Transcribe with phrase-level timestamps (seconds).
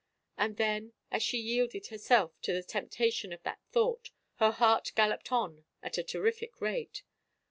[0.35, 5.31] And then, as she yielded herself to the temptation of that thought, her heart galloped
[5.31, 7.03] on at a terrific rate.